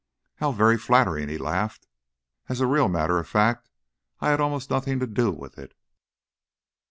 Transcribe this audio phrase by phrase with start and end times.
[0.37, 1.85] "How very flattering!" he laughed.
[2.49, 3.69] "As a real matter of fact,
[4.19, 5.75] I had almost nothing to do with it."